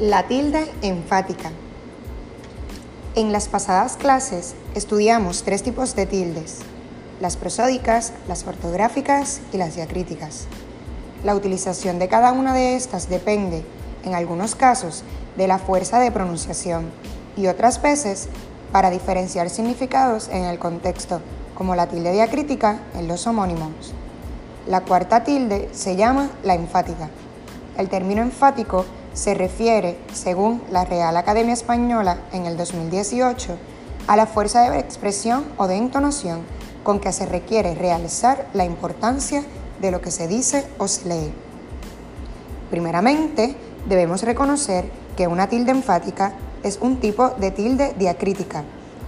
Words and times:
La 0.00 0.24
tilde 0.24 0.70
enfática. 0.82 1.50
En 3.14 3.32
las 3.32 3.48
pasadas 3.48 3.96
clases 3.96 4.54
estudiamos 4.74 5.42
tres 5.42 5.62
tipos 5.62 5.96
de 5.96 6.04
tildes, 6.04 6.58
las 7.18 7.38
prosódicas, 7.38 8.12
las 8.28 8.46
ortográficas 8.46 9.40
y 9.54 9.56
las 9.56 9.76
diacríticas. 9.76 10.48
La 11.24 11.34
utilización 11.34 11.98
de 11.98 12.08
cada 12.08 12.32
una 12.32 12.52
de 12.52 12.76
estas 12.76 13.08
depende, 13.08 13.64
en 14.04 14.14
algunos 14.14 14.54
casos, 14.54 15.02
de 15.38 15.48
la 15.48 15.58
fuerza 15.58 15.98
de 15.98 16.12
pronunciación 16.12 16.90
y 17.34 17.46
otras 17.46 17.80
veces 17.80 18.28
para 18.72 18.90
diferenciar 18.90 19.48
significados 19.48 20.28
en 20.28 20.44
el 20.44 20.58
contexto, 20.58 21.22
como 21.54 21.74
la 21.74 21.86
tilde 21.86 22.12
diacrítica 22.12 22.80
en 22.96 23.08
los 23.08 23.26
homónimos. 23.26 23.94
La 24.66 24.82
cuarta 24.82 25.24
tilde 25.24 25.70
se 25.72 25.96
llama 25.96 26.28
la 26.44 26.52
enfática. 26.52 27.08
El 27.78 27.88
término 27.88 28.20
enfático 28.20 28.84
se 29.16 29.32
refiere, 29.32 29.96
según 30.12 30.62
la 30.70 30.84
Real 30.84 31.16
Academia 31.16 31.54
Española 31.54 32.18
en 32.32 32.44
el 32.44 32.58
2018, 32.58 33.56
a 34.06 34.14
la 34.14 34.26
fuerza 34.26 34.70
de 34.70 34.78
expresión 34.78 35.46
o 35.56 35.66
de 35.66 35.76
entonación 35.76 36.42
con 36.84 37.00
que 37.00 37.12
se 37.12 37.24
requiere 37.24 37.74
realzar 37.74 38.46
la 38.52 38.66
importancia 38.66 39.42
de 39.80 39.90
lo 39.90 40.02
que 40.02 40.10
se 40.10 40.28
dice 40.28 40.66
o 40.76 40.86
se 40.86 41.08
lee. 41.08 41.32
Primeramente, 42.70 43.56
debemos 43.88 44.22
reconocer 44.22 44.84
que 45.16 45.26
una 45.26 45.48
tilde 45.48 45.70
enfática 45.70 46.34
es 46.62 46.78
un 46.82 47.00
tipo 47.00 47.30
de 47.30 47.50
tilde 47.50 47.94
diacrítica, 47.98 48.64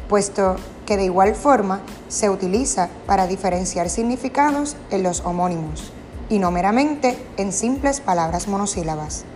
puesto 0.08 0.56
que 0.86 0.96
de 0.96 1.04
igual 1.04 1.34
forma 1.34 1.82
se 2.08 2.30
utiliza 2.30 2.88
para 3.06 3.26
diferenciar 3.26 3.90
significados 3.90 4.74
en 4.90 5.02
los 5.02 5.20
homónimos 5.20 5.92
y 6.30 6.38
no 6.38 6.50
meramente 6.50 7.18
en 7.36 7.52
simples 7.52 8.00
palabras 8.00 8.48
monosílabas. 8.48 9.26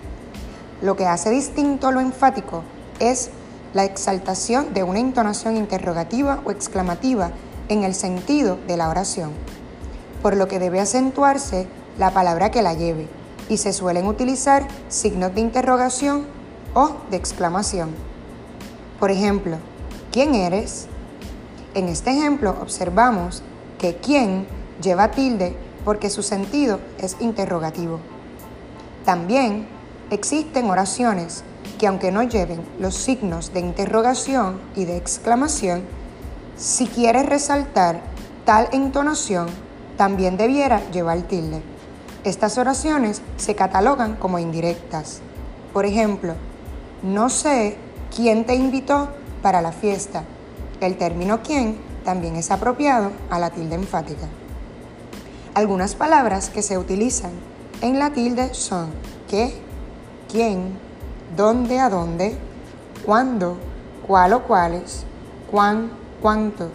Lo 0.82 0.96
que 0.96 1.06
hace 1.06 1.30
distinto 1.30 1.92
lo 1.92 2.00
enfático 2.00 2.64
es 2.98 3.30
la 3.72 3.84
exaltación 3.84 4.74
de 4.74 4.82
una 4.82 4.98
entonación 4.98 5.56
interrogativa 5.56 6.42
o 6.44 6.50
exclamativa 6.50 7.30
en 7.68 7.84
el 7.84 7.94
sentido 7.94 8.58
de 8.66 8.76
la 8.76 8.88
oración, 8.88 9.30
por 10.22 10.36
lo 10.36 10.48
que 10.48 10.58
debe 10.58 10.80
acentuarse 10.80 11.68
la 11.98 12.10
palabra 12.10 12.50
que 12.50 12.62
la 12.62 12.74
lleve 12.74 13.08
y 13.48 13.58
se 13.58 13.72
suelen 13.72 14.06
utilizar 14.06 14.66
signos 14.88 15.32
de 15.36 15.40
interrogación 15.40 16.26
o 16.74 16.96
de 17.10 17.16
exclamación. 17.16 17.90
Por 18.98 19.12
ejemplo, 19.12 19.58
¿quién 20.10 20.34
eres? 20.34 20.88
En 21.74 21.88
este 21.88 22.10
ejemplo 22.10 22.56
observamos 22.60 23.44
que 23.78 23.96
quién 23.96 24.48
lleva 24.82 25.12
tilde 25.12 25.56
porque 25.84 26.10
su 26.10 26.24
sentido 26.24 26.80
es 26.98 27.16
interrogativo. 27.20 28.00
También 29.04 29.66
Existen 30.12 30.68
oraciones 30.68 31.42
que 31.78 31.86
aunque 31.86 32.12
no 32.12 32.22
lleven 32.22 32.60
los 32.78 32.94
signos 32.94 33.54
de 33.54 33.60
interrogación 33.60 34.60
y 34.76 34.84
de 34.84 34.98
exclamación, 34.98 35.84
si 36.54 36.86
quieres 36.86 37.24
resaltar 37.24 38.02
tal 38.44 38.68
entonación, 38.72 39.46
también 39.96 40.36
debiera 40.36 40.86
llevar 40.90 41.22
tilde. 41.22 41.62
Estas 42.24 42.58
oraciones 42.58 43.22
se 43.38 43.54
catalogan 43.54 44.16
como 44.16 44.38
indirectas. 44.38 45.20
Por 45.72 45.86
ejemplo, 45.86 46.34
no 47.02 47.30
sé 47.30 47.78
quién 48.14 48.44
te 48.44 48.54
invitó 48.54 49.08
para 49.40 49.62
la 49.62 49.72
fiesta. 49.72 50.24
El 50.82 50.98
término 50.98 51.42
quién 51.42 51.78
también 52.04 52.36
es 52.36 52.50
apropiado 52.50 53.12
a 53.30 53.38
la 53.38 53.48
tilde 53.48 53.76
enfática. 53.76 54.28
Algunas 55.54 55.94
palabras 55.94 56.50
que 56.50 56.60
se 56.60 56.76
utilizan 56.76 57.32
en 57.80 57.98
la 57.98 58.12
tilde 58.12 58.52
son 58.52 58.90
que, 59.26 59.71
quién, 60.32 60.78
dónde 61.36 61.78
a 61.78 61.90
dónde, 61.90 62.34
cuándo, 63.04 63.58
cuál 64.06 64.32
o 64.32 64.42
cuáles, 64.44 65.04
cuán, 65.50 65.90
cuánto, 66.22 66.70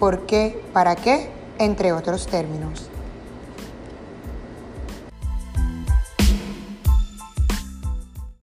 por 0.00 0.20
qué, 0.20 0.64
para 0.72 0.96
qué, 0.96 1.30
entre 1.58 1.92
otros 1.92 2.26
términos. 2.26 2.91